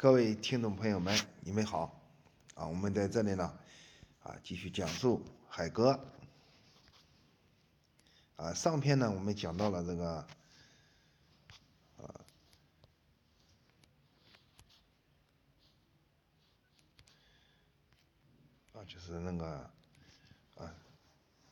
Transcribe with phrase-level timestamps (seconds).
[0.00, 2.00] 各位听众朋友们，你们好，
[2.54, 3.58] 啊，我们在这里呢，
[4.22, 6.00] 啊，继续讲述海哥，
[8.36, 10.26] 啊，上篇呢我们讲到了这个，
[11.98, 12.08] 啊，
[18.72, 19.70] 啊，就是那个，
[20.54, 20.74] 啊，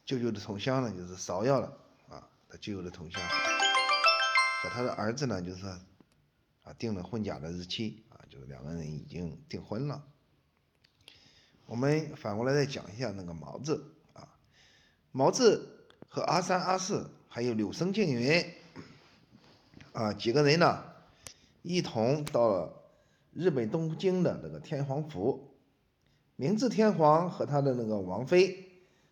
[0.06, 1.66] 舅舅的同乡呢，就是芍药了，
[2.08, 3.20] 啊，他舅舅的同乡。
[4.62, 5.66] 和他的儿子呢，就是
[6.62, 8.02] 啊，定了婚嫁的日期。
[8.28, 10.04] 就是两个人已经订婚了。
[11.66, 14.28] 我们反过来再讲一下那个毛子啊，
[15.12, 18.44] 毛子和阿三、阿四还有柳生静云
[19.92, 20.82] 啊几个人呢，
[21.62, 22.72] 一同到了
[23.34, 25.44] 日本东京的那个天皇府。
[26.36, 28.64] 明治天皇和他的那个王妃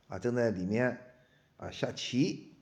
[0.06, 0.98] 啊正在里面
[1.56, 2.54] 啊下棋。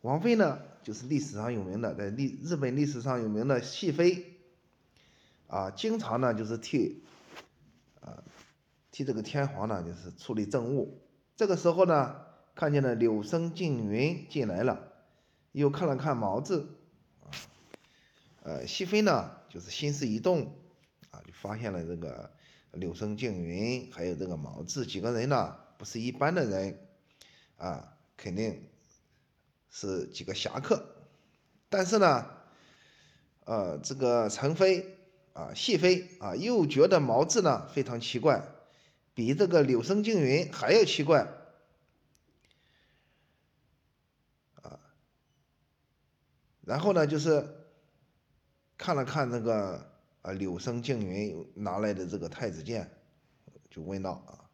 [0.00, 4.33] 王妃呢，就是历史上有名的，在历日本历史上有名的戏妃。
[5.46, 7.04] 啊，经常呢就是替，
[8.00, 8.24] 啊，
[8.90, 11.00] 替这个天皇呢就是处理政务。
[11.36, 12.16] 这个时候呢，
[12.54, 14.92] 看见了柳生静云进来了，
[15.52, 16.66] 又看了看毛子，
[17.20, 17.28] 啊，
[18.42, 20.56] 呃，熹妃呢就是心思一动，
[21.10, 22.32] 啊，就发现了这个
[22.72, 26.78] 柳生静云还有这个毛子几个人呢不是一般的人，
[27.58, 28.68] 啊，肯定
[29.70, 30.84] 是几个侠客。
[31.68, 32.26] 但是呢，
[33.44, 34.93] 呃，这个陈妃。
[35.34, 38.48] 啊，细飞啊，又觉得毛子呢非常奇怪，
[39.14, 41.26] 比这个柳生静云还要奇怪。
[44.62, 44.78] 啊，
[46.62, 47.44] 然后呢，就是
[48.78, 49.90] 看了看那个
[50.22, 52.96] 啊柳生静云拿来的这个太子剑，
[53.70, 54.46] 就问道啊，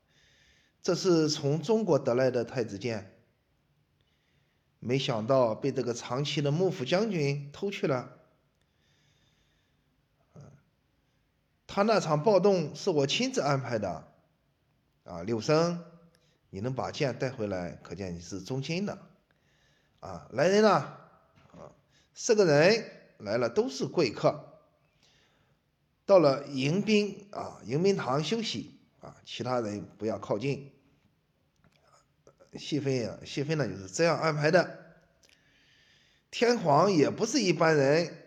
[0.81, 3.21] 这是从中国得来的太子剑，
[4.79, 8.17] 没想到被这个长崎的幕府将军偷去了。
[11.73, 14.05] 他那场暴动是我亲自安排的，
[15.05, 15.85] 啊，柳生，
[16.51, 18.99] 你能把剑带回来，可见你是忠心的，
[20.01, 20.69] 啊，来人呐，
[21.53, 21.71] 啊，
[22.13, 22.85] 四个人
[23.19, 24.59] 来了，都是贵客，
[26.05, 30.73] 到了迎宾啊，迎宾堂休息，啊，其他人不要靠近。
[32.59, 34.97] 熹妃啊，熹妃呢就是这样安排的。
[36.33, 38.20] 天皇也不是一般人。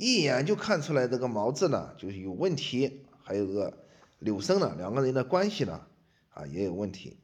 [0.00, 3.84] 一眼就看出来这个毛子呢就是有问题，还有个
[4.18, 5.86] 柳生呢，两个人的关系呢
[6.30, 7.18] 啊也有问题。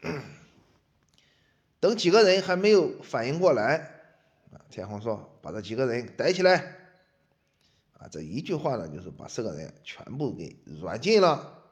[1.80, 3.78] 等几个人还没有反应过来，
[4.52, 6.76] 啊，天皇说把这几个人逮起来，
[7.94, 11.64] 啊，这一句话呢就是把四个人全部给软禁了，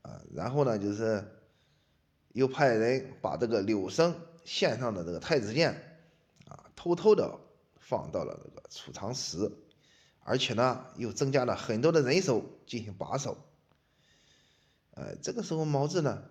[0.00, 1.22] 啊，然后呢就是
[2.32, 4.14] 又派人把这个柳生
[4.46, 5.74] 献上的这个太子剑，
[6.48, 7.38] 啊，偷偷的。
[7.84, 9.52] 放到了这个储藏室，
[10.20, 13.36] 而且呢，又增加了很多的人手进行把守。
[14.92, 16.22] 呃，这个时候毛子呢，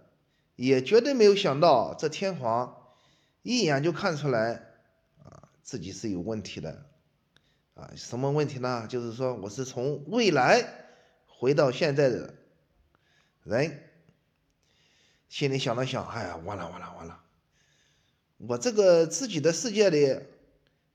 [0.56, 2.88] 也绝对没有想到，这天皇
[3.44, 4.63] 一眼就看出来
[5.23, 6.85] 啊，自己是有问题的。
[7.73, 8.88] 啊，什么问题呢？
[8.88, 10.66] 就是说，我是从未来
[11.28, 12.33] 回到现在的
[13.44, 13.89] 人，
[15.28, 17.22] 心里想了想，哎呀，完了完了完了，
[18.38, 20.31] 我这个自己的世界里。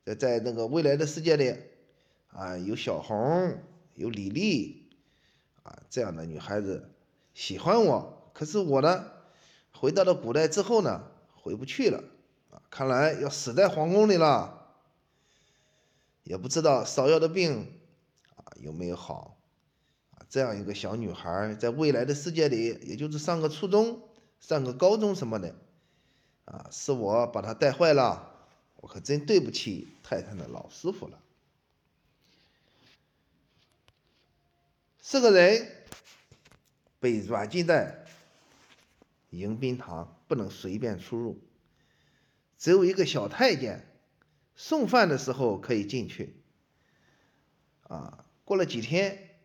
[0.06, 1.52] 在在那个未来的世界里，
[2.28, 3.60] 啊，有小红，
[3.96, 4.88] 有李丽，
[5.64, 6.92] 啊，这样的女孩子
[7.34, 8.30] 喜欢我。
[8.32, 9.10] 可是我呢，
[9.72, 12.04] 回到了古代之后呢，回不去了，
[12.52, 14.52] 啊，看来要死在皇宫里了。
[16.22, 17.72] 也不知道芍药的病，
[18.36, 19.36] 啊，有没有好？
[20.12, 24.02] 啊，这样一个小女孩，在未来的世界里，也就是上个初中、
[24.38, 25.56] 上个高中什么的，
[26.44, 28.34] 啊，是我把她带坏了。
[28.76, 31.20] 我可真对不起太太的老师傅了。
[35.00, 35.70] 四个人
[36.98, 38.06] 被软禁在
[39.31, 41.41] 迎宾堂，不能随便出入，
[42.59, 43.86] 只有一个小太监
[44.56, 46.42] 送饭的时候可以进去。
[47.82, 49.38] 啊，过了几天，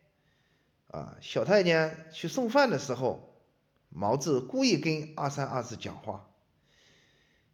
[0.87, 3.35] 啊，小太监去送饭的时候，
[3.89, 6.30] 毛子故意跟阿三、阿四讲话。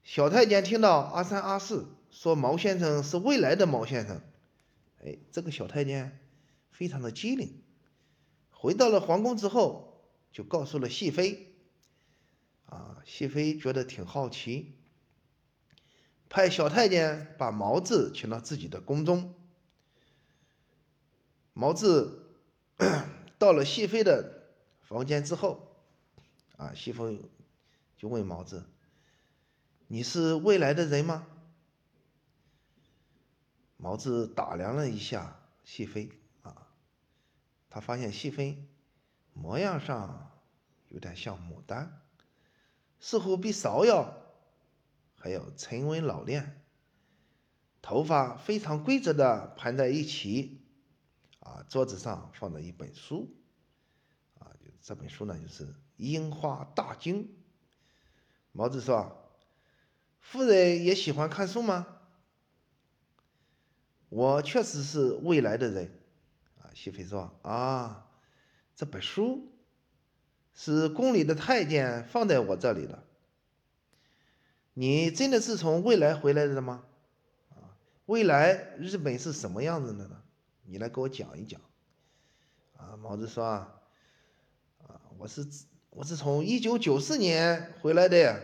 [0.08, 4.22] 小太监听到阿三阿四说毛先生是未来的毛先生，
[5.04, 6.18] 哎，这个小太监
[6.72, 7.62] 非常的机灵，
[8.50, 11.54] 回到了皇宫之后就告诉了熹妃，
[12.68, 14.78] 啊，熹妃觉得挺好奇，
[16.30, 19.34] 派小太监把毛子请到自己的宫中。
[21.52, 22.32] 毛子
[23.38, 24.54] 到了熹妃的
[24.84, 25.76] 房间之后，
[26.56, 27.20] 啊，熹妃
[27.98, 28.64] 就问毛子。
[29.88, 31.26] 你是未来的人吗？
[33.78, 36.12] 毛子打量了一下细飞，
[36.42, 36.68] 啊，
[37.70, 38.68] 他发现细飞
[39.34, 40.32] 模样上
[40.90, 42.02] 有点像牡丹，
[43.00, 44.14] 似乎比芍药
[45.16, 46.66] 还要沉稳老练，
[47.82, 50.62] 头发非常规则的盘在一起。
[51.40, 53.34] 啊，桌子上放着一本书，
[54.38, 54.52] 啊，
[54.82, 57.24] 这本书呢就是《樱花大经》。
[58.52, 59.27] 毛子说
[60.30, 61.88] ：“夫人也喜欢看书吗？”
[64.10, 65.92] 我确实是未来的人。
[66.62, 68.06] 啊，熹妃说：“啊，
[68.76, 69.52] 这本书
[70.54, 73.04] 是宫里的太监放在我这里的。
[74.74, 76.84] 你真的是从未来回来的吗？
[77.52, 77.72] 啊，
[78.06, 80.22] 未来日本是什么样子的呢？”
[80.70, 81.62] 你来给我讲一讲，
[82.76, 83.74] 啊，毛子说啊，
[84.86, 85.48] 啊，我是
[85.90, 88.38] 我是从一九九四年回来的，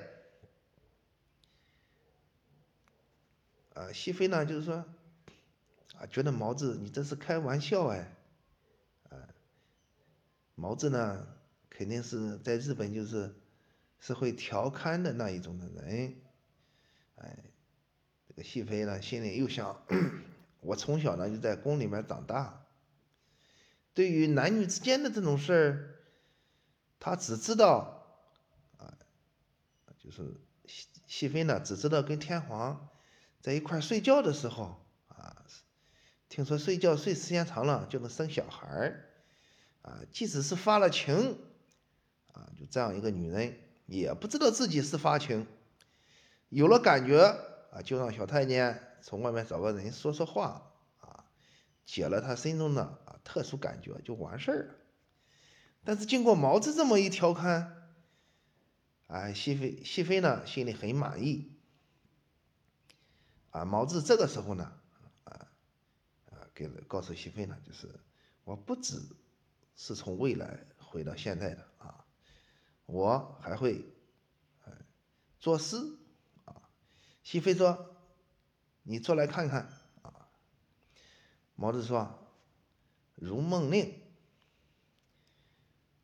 [3.73, 4.85] 啊，熹妃呢就是说，
[5.95, 8.15] 啊，觉得毛子你这是开玩笑哎，
[9.09, 9.17] 啊，
[10.55, 11.27] 毛子呢
[11.69, 13.33] 肯定是在日本就是
[13.99, 16.15] 是会调侃的那一种的人，
[17.15, 17.37] 哎，
[18.27, 19.85] 这个熹妃呢心里又想。
[20.65, 22.65] 我从小呢就在宫里面长大，
[23.93, 25.95] 对于男女之间的这种事儿，
[27.01, 28.07] 他只知道，
[28.77, 28.95] 啊，
[29.99, 30.23] 就是
[30.65, 32.87] 熹熹妃呢只知道跟天皇
[33.43, 35.45] 在一块睡觉的时候，啊，
[36.29, 39.05] 听说睡觉睡时间长了就能生小孩儿，
[39.81, 41.37] 啊，即使是发了情，
[42.31, 45.45] 啊，就这样一个女人也不知道自己是发情，
[46.47, 47.19] 有了感觉
[47.73, 48.81] 啊，就让小太监。
[49.01, 51.25] 从外面找个人说说话啊，
[51.85, 54.75] 解了他心中的啊特殊感觉就完事儿了。
[55.83, 57.91] 但是经过毛子这么一调侃，
[59.07, 61.52] 哎，熹妃熹妃呢心里很满意。
[63.53, 64.71] 啊，毛子这个时候呢，
[65.23, 65.47] 啊
[66.29, 67.89] 啊，给了告诉熹妃呢，就是
[68.43, 69.01] 我不只
[69.75, 72.05] 是从未来回到现在的啊，
[72.85, 73.83] 我还会，
[75.39, 75.77] 作诗
[76.45, 76.69] 啊。
[77.23, 77.89] 熹妃说。
[78.85, 79.69] 你坐来看看
[80.01, 80.27] 啊！
[81.55, 81.99] 毛子说
[83.25, 83.85] ：“《如梦令》，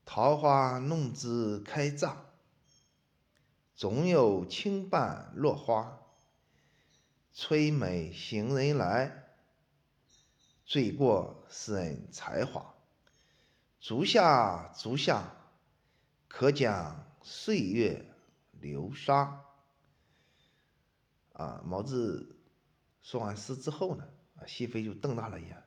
[0.05, 2.25] 桃花弄枝开乍，
[3.75, 5.98] 总有轻瓣落花。
[7.41, 9.23] 催美行人来，
[10.65, 12.75] 醉过使人才华。
[13.79, 15.23] 足下足下，
[16.27, 18.05] 可将岁月
[18.59, 19.45] 流沙。”
[21.31, 22.35] 啊，毛子。
[23.01, 24.03] 说完诗之后呢，
[24.35, 25.63] 啊，熹妃就瞪大了眼，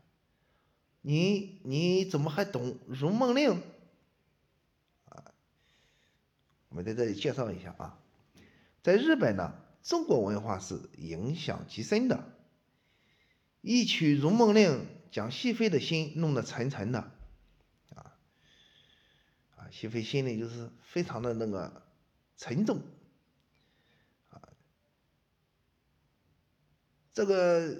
[1.00, 3.50] 你你怎么还懂《如梦令》？
[5.08, 5.32] 啊，
[6.68, 7.98] 我们在这里介绍一下啊，
[8.82, 12.32] 在日本呢，中国文化是影响极深的。
[13.60, 14.70] 一曲《如梦令》
[15.12, 16.98] 将熹妃的心弄得沉沉的，
[17.94, 18.14] 啊
[19.56, 21.82] 啊，熹妃心里就是非常的那个
[22.36, 22.80] 沉重。
[24.30, 24.42] 啊
[27.14, 27.74] 这个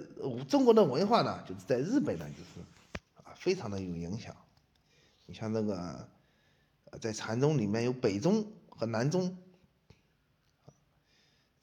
[0.47, 2.61] 中国的文化呢，就是在日本呢，就是
[3.23, 4.35] 啊，非常的有影响。
[5.25, 6.07] 你像那个，
[7.01, 9.37] 在禅宗里面有北宗和南宗，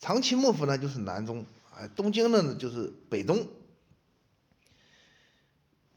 [0.00, 3.46] 长崎幕府呢就是南中，啊，东京呢就是北中。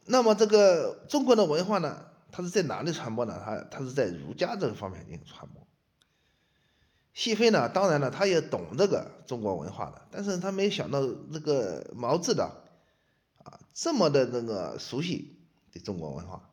[0.05, 3.41] 那么这个中国的文化呢，它是在哪里传播呢？
[3.43, 5.65] 它它是在儒家这个方面进行传播。
[7.13, 11.01] 熹妃呢，当然了，她也懂这个中国文化的，但是她没想到
[11.31, 12.43] 这个毛志的
[13.43, 15.37] 啊这么的那个熟悉
[15.71, 16.49] 的中国文化。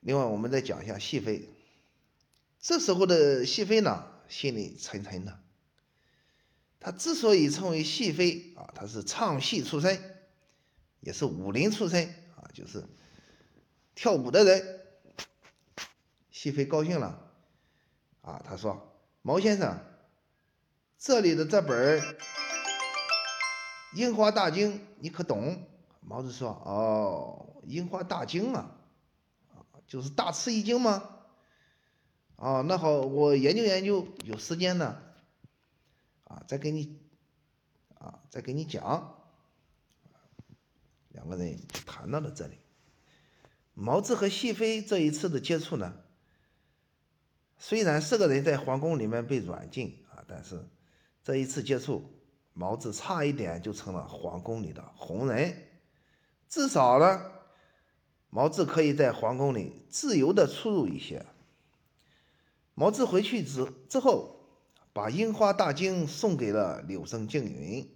[0.00, 1.48] 另外，我们再讲一下熹妃。
[2.60, 5.40] 这时候的熹妃呢，心里沉沉的。
[6.80, 9.98] 他之所以称为戏妃啊，他是唱戏出身，
[11.00, 12.84] 也是武林出身啊，就是
[13.94, 14.80] 跳舞的人。
[16.30, 17.20] 熹妃高兴了。
[18.20, 19.78] 啊，他说：“毛先生，
[20.98, 22.00] 这里的这本
[23.94, 25.62] 《樱花大经》你可懂？”
[26.00, 28.76] 毛子说：“哦，《樱花大经》啊，
[29.54, 31.23] 啊，就是大吃一惊吗？
[32.36, 35.00] 啊，那好，我研究研究，有时间呢，
[36.24, 36.98] 啊，再给你，
[37.98, 39.16] 啊，再给你讲。”
[41.10, 42.58] 两个人谈到了这里，
[43.72, 45.94] 毛子和细飞这一次的接触呢？
[47.56, 50.68] 虽然四个人在皇宫里面被软禁啊，但是
[51.22, 52.04] 这一次接触，
[52.52, 55.56] 毛子差一点就成了皇宫里的红人。
[56.48, 57.30] 至少呢，
[58.28, 61.24] 毛子可以在皇宫里自由的出入一些。
[62.74, 64.36] 毛子回去之之后，
[64.92, 67.88] 把《樱花大经》送给了柳生静云。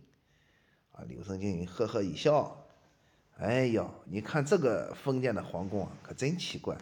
[0.92, 2.64] 啊，柳生静云呵呵一笑，
[3.36, 6.76] 哎呦，你看这个封建的皇宫啊，可真奇怪。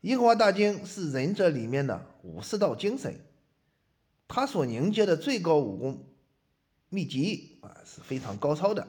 [0.00, 3.20] 樱花大经是忍者里面的武士道精神，
[4.28, 6.04] 他所凝结的最高武功
[6.88, 8.86] 秘籍啊是非常高超的。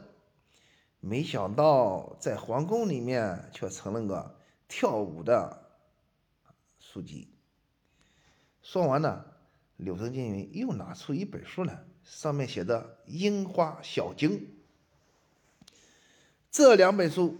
[0.99, 5.79] 没想到在皇宫里面却成了个跳舞的
[6.79, 7.34] 书籍。
[8.65, 9.23] 说完呢，
[9.77, 14.31] 柳生静云又拿出一本书来，上面写着《樱花小经》。
[16.49, 17.37] 这两本书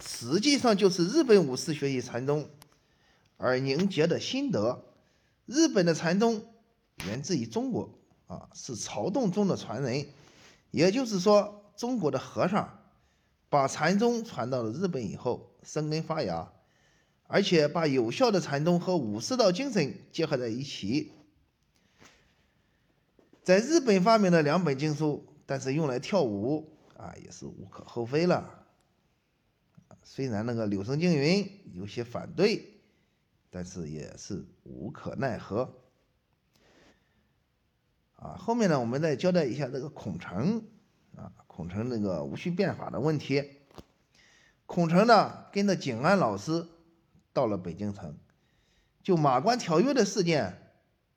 [0.00, 2.48] 实际上就是日本武士学习禅宗
[3.38, 4.84] 而凝结的心得。
[5.46, 6.46] 日本的禅宗
[7.06, 10.06] 源自于中国啊，是曹洞宗的传人，
[10.70, 12.78] 也就是说，中国的和尚
[13.48, 16.52] 把禅宗传到了日本以后，生根发芽，
[17.28, 21.12] 而且把有效的禅宗和武士道精神结合在一起。
[23.44, 28.66] 在日本发明了两本经书，但是用来跳舞啊，也是无可厚非了。
[30.02, 32.80] 虽然那个柳生静云有些反对，
[33.50, 35.74] 但是也是无可奈何。
[38.16, 40.62] 啊，后面呢，我们再交代一下这个孔成
[41.14, 43.50] 啊，孔成那个戊戌变法的问题。
[44.64, 46.66] 孔成呢，跟着景安老师
[47.38, 48.18] 到了北京城，
[49.00, 50.60] 就马关条约的事件，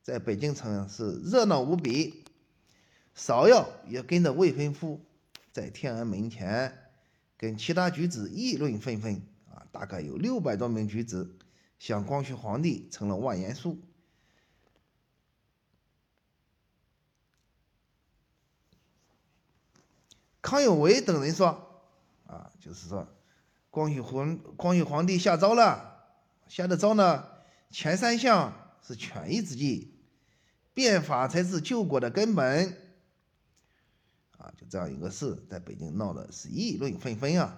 [0.03, 2.23] 在北京城是热闹无比。
[3.17, 5.03] 芍药也跟着未婚夫
[5.51, 6.77] 在天安门前。
[7.37, 11.39] 跟其他举子议论纷纷啊，大概有六百多名举子
[11.79, 13.79] 向光绪皇帝呈了万言书。
[20.39, 21.81] 康有为等人说
[22.27, 23.07] 啊，就是说
[23.71, 25.90] 光绪皇光绪皇帝下诏了，
[26.51, 27.29] 下的招呢，
[27.69, 29.95] 前三项是权宜之计，
[30.73, 32.77] 变法才是救国的根本。
[34.37, 37.57] 啊，就这样一个事，在北京闹的是议论纷纷啊。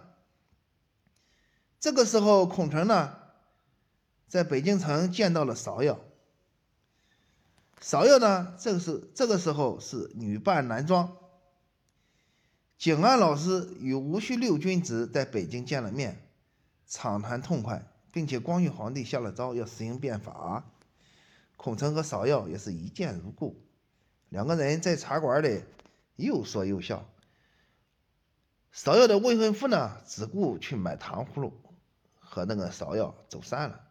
[1.80, 3.18] 这个时候，孔成呢，
[4.28, 6.00] 在北京城见到了芍药。
[7.82, 11.18] 芍药呢，这个是这个时候是女扮男装。
[12.78, 16.30] 景安老师与戊戌六君子在北京见了面，
[16.86, 20.64] 畅谈痛快，并且光绪皇帝下了诏要实行变法。
[21.58, 23.62] 孔成和芍药也是一见如故，
[24.30, 25.66] 两个人在茶馆里。
[26.16, 27.10] 又说又笑。
[28.72, 31.60] 芍药的未婚夫呢，只顾去买糖葫芦，
[32.20, 33.82] 和那个芍药走散了。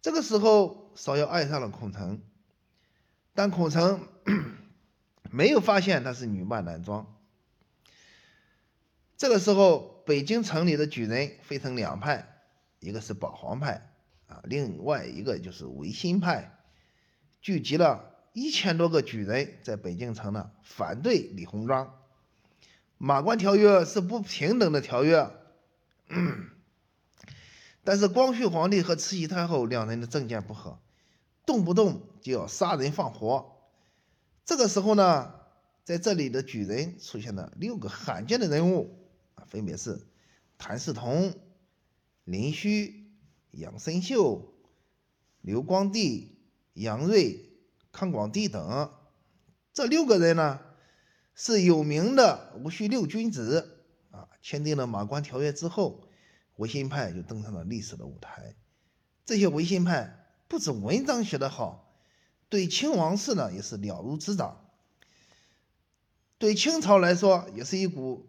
[0.00, 2.22] 这个时候，芍药爱上了孔成，
[3.34, 4.08] 但孔成
[5.30, 7.14] 没有发现她是女扮男装。
[9.18, 12.35] 这个时候，北京城里的举人分成两派，
[12.86, 13.90] 一个是保皇派
[14.28, 16.56] 啊，另外一个就是维新派，
[17.40, 18.12] 聚集了。
[18.32, 21.98] 一千多个举人在北京城呢，反对李鸿章。
[22.96, 25.28] 马关条约是不平等的条约，
[27.82, 30.78] 但是光绪皇帝和慈禧太后两人的政见不合，
[31.44, 33.56] 动不动就要杀人放火。
[34.44, 35.34] 这个时候呢，
[35.82, 38.96] 在这里的举人出现了六个罕见的人物
[39.34, 40.06] 啊，分别是
[40.56, 41.34] 谭嗣同、
[42.26, 43.10] 林虚、
[43.50, 44.54] 杨森秀、
[45.40, 46.38] 刘光第、
[46.74, 47.44] 杨锐。
[47.92, 48.92] 康广帝等
[49.72, 50.60] 这六个人呢，
[51.34, 54.28] 是有名的戊戌六君子啊。
[54.42, 56.06] 签订了马关条约之后，
[56.56, 58.54] 维新派就登上了历史的舞台。
[59.24, 61.98] 这些维新派不止文章写得好，
[62.50, 64.68] 对清王室呢也是了如指掌。
[66.36, 68.28] 对清朝来说，也是一股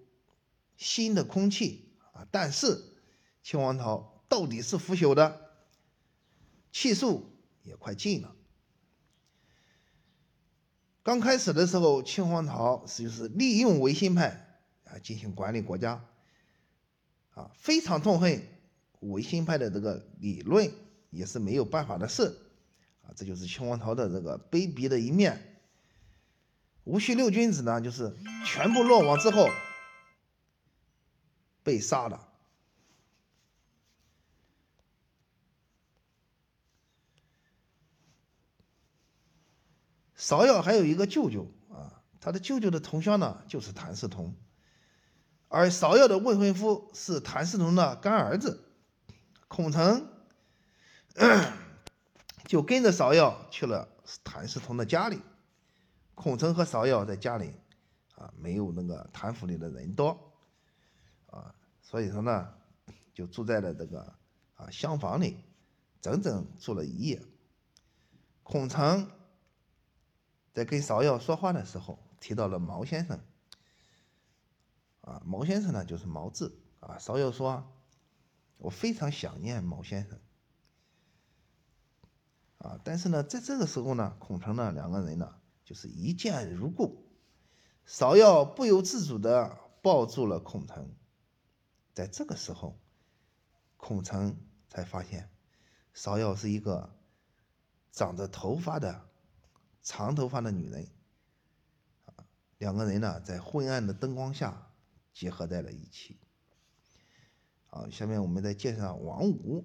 [0.77, 2.25] 新的空气啊。
[2.31, 2.96] 但是
[3.47, 5.39] 清王朝到底是腐朽的，
[6.73, 7.31] 气数
[7.63, 8.35] 也快尽了。
[11.01, 16.03] 刚开始的时候，清皇朝是就是利用维新派啊进行管理国家，
[17.35, 18.45] 啊非常痛恨
[18.99, 20.69] 维新派的这个理论，
[21.09, 22.37] 也是没有办法的事，
[23.03, 25.61] 啊这就是清王朝的这个卑鄙的一面。
[26.83, 28.13] 戊戌六君子呢，就是
[28.45, 29.47] 全部落网之后
[31.63, 32.26] 被杀了。
[40.27, 44.35] 芍药还有一个舅舅啊，他的舅舅的同乡呢就是谭嗣同，
[45.47, 48.61] 而芍药的未婚夫是谭嗣同的干儿子
[49.47, 50.05] 孔成，
[52.45, 53.87] 就跟着芍药去了
[54.25, 55.21] 谭嗣同的家里。
[56.13, 57.53] 孔成和芍药在家里
[58.15, 60.09] 啊，没有那个谭府里的人多
[61.27, 62.53] 啊，所以说呢，
[63.13, 64.01] 就住在了这个
[64.55, 65.37] 啊厢房里，
[66.01, 67.23] 整整住了一夜。
[68.43, 69.09] 孔成。
[70.57, 73.19] 在跟芍药说话的时候，提到了毛先生。
[75.01, 76.97] 啊，毛先生呢就是毛志啊。
[76.99, 77.71] 芍药说
[78.57, 80.19] ：“我非常想念毛先生。”
[82.57, 87.05] 啊，但是呢，在这个时候呢，孔成呢两个人呢就是一见如故，
[87.85, 90.91] 芍药不由自主的抱住了孔成。
[91.93, 92.79] 在这个时候，
[93.77, 94.35] 孔成
[94.69, 95.29] 才发现，
[95.93, 96.97] 芍药是一个
[97.91, 99.06] 长着头发的
[99.83, 100.87] 长头发的女人。
[102.57, 104.67] 两个人呢，在昏暗的灯光下
[105.13, 106.17] 结合在了一起。
[107.67, 109.63] 好，下面我们再介绍王五。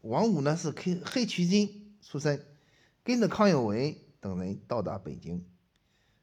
[0.00, 2.44] 王五呢是黑黑旗军出身，
[3.04, 5.46] 跟着康有为等人到达北京，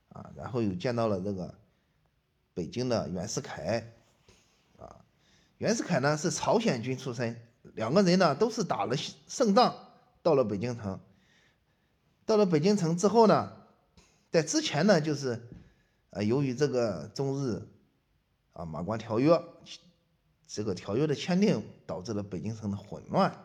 [0.09, 1.57] 啊，然后又见到了这个
[2.53, 3.93] 北京的袁世凯，
[4.77, 5.05] 啊，
[5.57, 7.41] 袁世凯呢是朝鲜军出身，
[7.75, 9.87] 两个人呢都是打了胜仗
[10.21, 10.99] 到了北京城。
[12.25, 13.53] 到了北京城之后呢，
[14.31, 15.41] 在之前呢就是。
[16.15, 17.67] 啊，由于这个中日
[18.51, 19.43] 啊马关条约，
[20.45, 23.35] 这个条约的签订导致了北京城的混乱。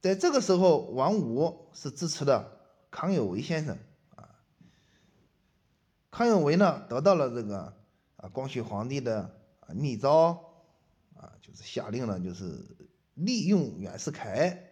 [0.00, 2.50] 在这个时候，王五是支持的
[2.90, 3.76] 康有为先生
[4.16, 4.40] 啊。
[6.10, 7.76] 康有为呢，得到了这个
[8.16, 10.30] 啊光绪皇帝的啊密诏
[11.14, 12.74] 啊，就是下令呢，就是
[13.12, 14.69] 利用袁世凯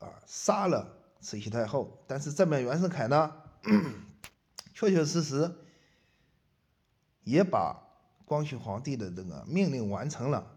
[0.00, 0.96] 啊杀了。
[1.22, 3.30] 慈禧太后，但是这边袁世凯呢，
[4.72, 5.54] 确确实实
[7.24, 7.76] 也把
[8.24, 10.50] 光绪皇帝的这个命令完成了，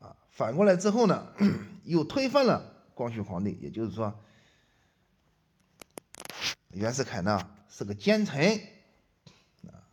[0.00, 1.32] 啊，反过来之后呢，
[1.84, 4.18] 又推翻了光绪皇帝，也就是说，
[6.72, 8.60] 袁世凯呢是个奸臣，
[9.68, 9.86] 啊，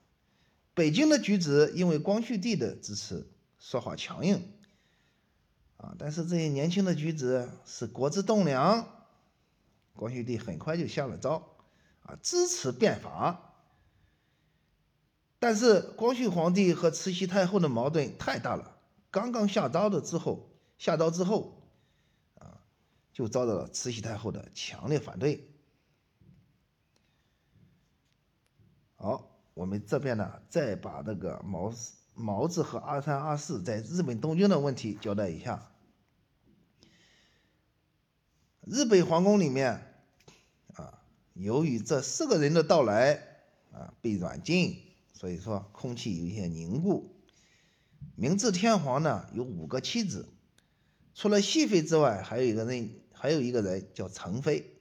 [0.73, 3.27] 北京的举止因为光绪帝的支持，
[3.59, 4.51] 说话强硬，
[5.77, 8.87] 啊，但是这些年轻的举止是国之栋梁。
[9.93, 11.41] 光绪帝很快就下了诏，
[12.03, 13.53] 啊，支持变法。
[15.39, 18.77] 但是光绪皇帝和慈禧太后的矛盾太大了，
[19.09, 21.61] 刚刚下诏的之后，下诏之后，
[22.39, 22.59] 啊，
[23.13, 25.49] 就遭到了慈禧太后的强烈反对。
[28.97, 31.71] 好，我们这边呢，再把那个毛
[32.15, 35.69] 毛子和阿三阿四在日本东京的问题交代一下。
[38.61, 39.93] 日本皇宫里面，
[40.73, 43.13] 啊，由于这四个人的到来，
[43.71, 44.81] 啊，被软禁，
[45.13, 47.15] 所以说空气有一些凝固。
[48.15, 50.27] 明治天皇呢有五个妻子，
[51.13, 54.71] 除了熹妃之外，还有一个人，还有一个人叫成妃。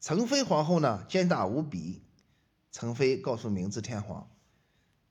[0.00, 2.02] 成妃皇后呢奸诈无比。
[2.72, 4.28] 成妃告诉明治天皇，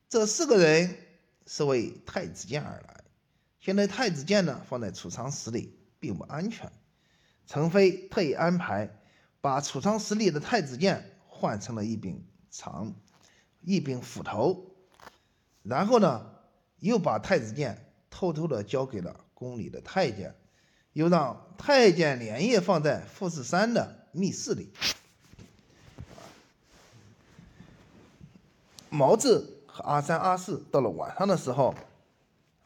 [0.10, 0.98] 这四个人
[1.46, 3.04] 是为太子剑而来，
[3.60, 6.72] 现在太子剑呢放在储藏室里，并不安全。
[7.46, 9.02] 程妃特意安排
[9.42, 12.94] 把储藏室里的太子剑换成了一柄长
[13.62, 14.76] 一柄斧头，
[15.62, 16.34] 然后呢，
[16.80, 20.36] 又把太子剑偷偷的交给了宫里的太监，
[20.94, 24.72] 又让太监连夜放在富士山的密室里。
[28.90, 31.74] 毛子和阿三、阿四到了晚上的时候，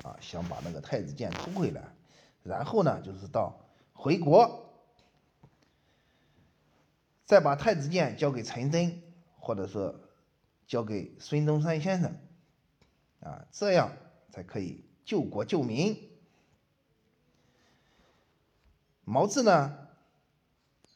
[0.04, 1.82] 啊，想把那个太子剑偷回来，
[2.43, 3.58] 然后呢，就是到
[3.93, 4.65] 回国。
[7.24, 9.02] 再把太子剑交给陈真，
[9.39, 9.96] 或者说
[10.67, 12.13] 交给孙中山先生，
[13.22, 13.89] 啊，这样
[14.30, 16.10] 才可以救国救民。
[19.06, 19.78] 毛志呢，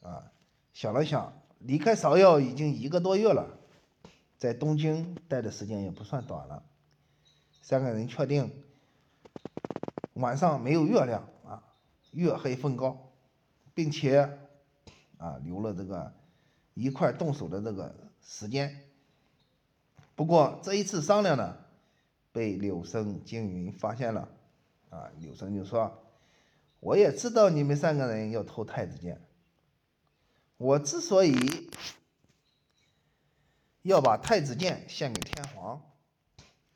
[0.02, 0.30] 啊，
[0.74, 3.58] 想了想，离开芍药已经一个多月了，
[4.42, 6.64] 在东京待的时间也不算短了。
[7.60, 8.50] 三个人确定
[10.14, 11.62] 晚上没有月亮啊，
[12.10, 13.12] 月黑风高，
[13.72, 14.36] 并且
[15.18, 16.12] 啊留了这个。
[16.74, 18.80] 一块动手的这个时间，
[20.14, 21.58] 不过这一次商量呢，
[22.32, 24.26] 被柳生惊云发现了，
[24.88, 26.02] 啊，柳生就说
[26.80, 29.20] ：“我也知道你们三个人要偷太子剑，
[30.56, 31.36] 我之所以
[33.82, 35.82] 要把太子剑献给天皇，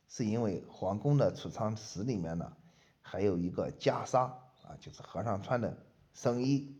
[0.08, 2.56] 是因为皇宫的储藏室里面呢，
[3.00, 5.76] 还有一个袈裟啊，就是和尚穿的
[6.14, 6.76] 僧衣，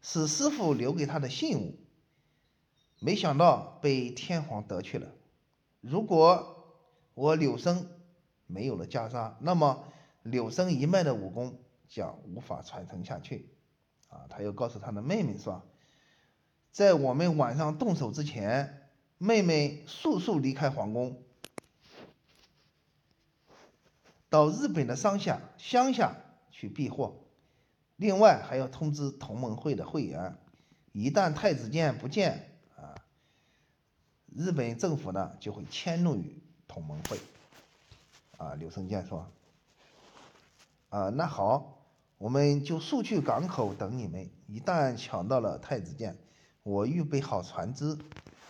[0.00, 1.78] 是师傅留给他的信物。”
[3.02, 5.08] 没想到被天皇得去了。
[5.80, 6.76] 如果
[7.14, 7.86] 我柳生
[8.46, 9.84] 没有了袈裟，那么
[10.22, 13.54] 柳生一脉的武功将无法传承下去。
[14.08, 15.62] 啊，他又告诉他的妹妹说，
[16.70, 18.79] 在我们晚上动手之前，
[19.22, 21.22] 妹妹速速离开皇宫，
[24.30, 26.16] 到日本的乡下乡下
[26.50, 27.14] 去避祸。
[27.96, 30.38] 另外还要通知同盟会的会员，
[30.92, 32.94] 一旦太子舰不见啊。
[34.34, 37.20] 日本政府呢就会迁怒于同盟会。
[38.38, 39.30] 啊，柳生健说
[40.88, 41.84] ：“啊，那好，
[42.16, 44.30] 我们就速去港口等你们。
[44.46, 46.16] 一旦抢到了太子舰，
[46.62, 47.98] 我预备好船只，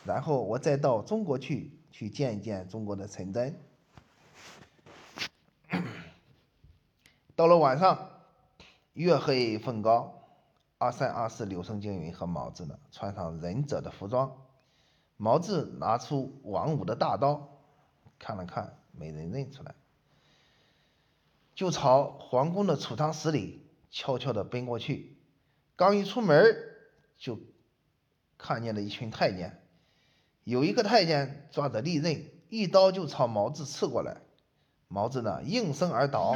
[0.04, 3.60] 然后我再到中国去，去见一见中国的陈真。
[7.36, 8.10] ”到了晚上，
[8.92, 10.26] 月黑风高，
[10.78, 14.36] 阿三、阿四、柳生静云和毛子呢，穿上忍者的服装。
[15.16, 17.58] 毛子拿出王五的大刀，
[18.18, 19.74] 看了看，没人认出来，
[21.54, 25.18] 就朝皇宫的储藏室里悄悄地奔过去。
[25.76, 26.56] 刚一出门，
[27.18, 27.38] 就
[28.38, 29.62] 看见了一群太监，
[30.44, 34.18] 有一个太监抓着利刃，一刀就朝毛子刺过来。
[34.88, 36.34] 毛子呢，应声而倒。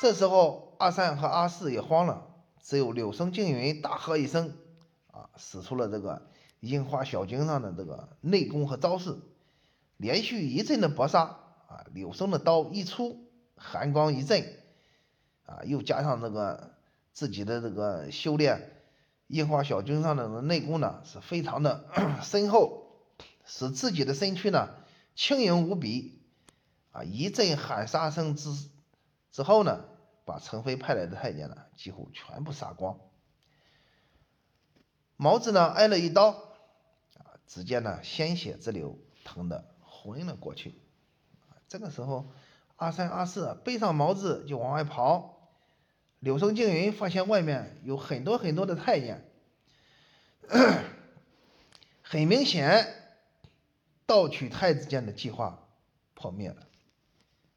[0.00, 2.26] 这时候，阿三和阿四也慌了，
[2.62, 4.56] 只有柳生静云大喝一声
[5.10, 6.30] ：“啊！”使出了这个
[6.60, 9.16] 樱花小经上的这个内功和招式，
[9.96, 11.38] 连续一阵的搏杀。
[11.66, 13.26] 啊，柳生的刀一出，
[13.56, 14.44] 寒光一阵，
[15.46, 16.74] 啊，又加上这个
[17.12, 18.73] 自己的这个修炼
[19.26, 21.84] 樱花小军上的内功呢，是非常的
[22.22, 22.86] 深厚，
[23.44, 24.68] 使自己的身躯呢
[25.14, 26.20] 轻盈无比。
[26.92, 28.50] 啊，一阵喊杀声之
[29.30, 29.84] 之后呢。
[30.26, 32.98] 把陈飞派来的太监呢，几乎全部杀光。
[35.18, 40.80] 毛子呢，挨了一刀，啊，只见呢鲜血直流，疼得昏了过去。
[41.68, 42.30] 这个时候，
[42.76, 45.33] 阿三、阿四背上毛子就往外跑。
[46.24, 49.30] 柳生静云发现外面有很多很多的太监，
[52.00, 52.94] 很明显，
[54.06, 55.68] 盗取太子剑的计划
[56.14, 56.66] 破灭了。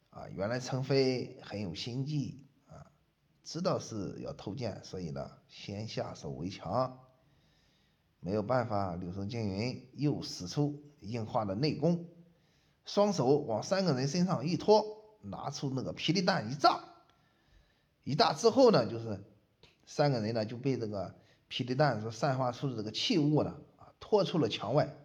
[0.10, 2.91] 啊，原来陈飞很有心计啊。
[3.45, 6.99] 知道是要偷剑，所以呢，先下手为强。
[8.19, 12.10] 没有办法，柳生静云又使出硬化的内功，
[12.86, 14.84] 双手往三个人身上一托，
[15.21, 16.84] 拿出那个霹雳弹一炸，
[18.08, 19.22] 一大之后呢，就是
[19.86, 21.13] 三个人呢就被这个
[21.50, 24.96] 霹雳弹所散发出的这个气雾呢啊拖出了墙外，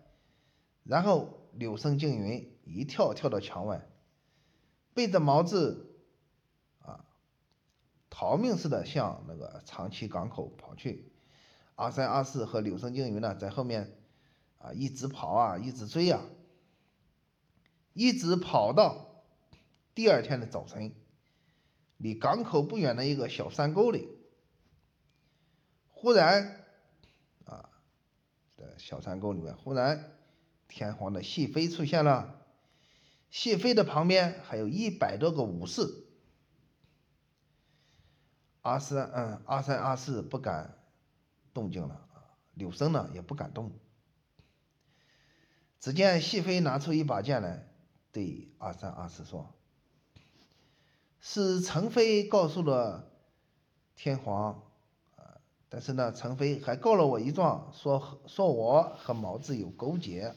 [0.85, 3.89] 然后柳生静云一跳跳到墙外，
[4.95, 5.97] 背着毛子
[6.79, 7.05] 啊。
[8.09, 11.11] 逃命似的向那个长崎港口跑去，
[11.75, 13.99] 阿三、阿四和柳生静云呢，在后面
[14.59, 16.23] 啊一直跑啊，一直追啊，
[17.95, 19.25] 一直跑到
[19.93, 20.95] 第二天的早晨，
[22.03, 24.09] 离港口不远的一个小山沟里，
[25.89, 26.65] 忽然
[27.45, 27.71] 啊，
[28.57, 30.19] 在小山沟里面，忽然
[30.67, 32.45] 天皇的细妃出现了，
[33.31, 35.83] 细妃的旁边还有一百多个武士。
[38.63, 40.77] 阿三，嗯，阿三、阿四不敢
[41.55, 43.79] 动静了啊，柳生呢也不敢动。
[45.79, 47.69] 只见细飞拿出一把剑来，
[48.11, 49.55] 对阿三、阿四说
[51.25, 53.09] ：“是陈飞告诉了
[53.95, 54.61] 天皇，
[55.17, 60.35] 啊，但是呢，陈飞还告了我一状，说说我和毛子有勾结，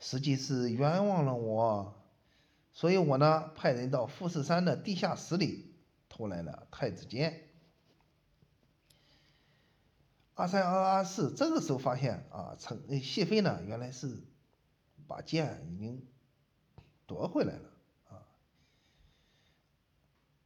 [0.00, 1.94] 实际是冤枉了我，
[2.72, 5.74] 所以我呢派人到富士山的地下室里
[6.08, 7.42] 偷来了太子剑。”
[10.32, 14.16] 阿三、阿阿四这个时候发现啊，陈谢飞呢，原来是
[15.06, 16.06] 把剑已经
[17.06, 17.75] 夺回来了。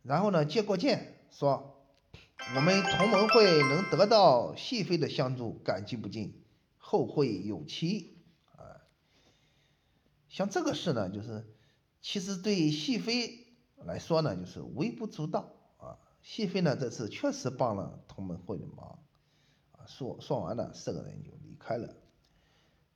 [0.03, 1.85] 然后呢，接过剑说
[2.57, 6.43] ：“我们同盟会能得到细飞的相助，感激不尽，
[6.79, 8.17] 后会有期。”
[8.57, 8.81] 啊，
[10.29, 11.45] 像这个事呢，就是
[12.01, 15.99] 其实对细飞来说呢，就是微不足道啊。
[16.23, 18.99] 细飞呢，这次确实帮了同盟会的忙。
[19.87, 21.95] 说说完了，四个人就离开了。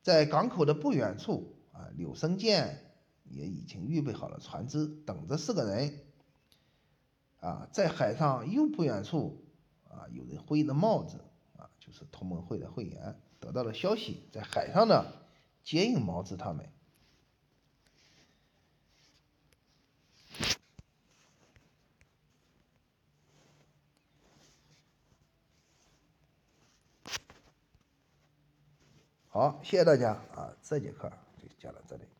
[0.01, 2.93] 在港口的不远处啊，柳生健
[3.25, 6.04] 也已经预备好了船只，等着四个人。
[7.39, 9.45] 啊，在海上又不远处
[9.89, 11.19] 啊，有人挥着帽子
[11.57, 15.05] 啊，就是同盟会的会员，得到了消息，在海上呢
[15.63, 16.69] 接应毛子他们。
[29.27, 30.55] 好，谢谢大家啊！
[30.63, 32.14] 这节课就讲到这里。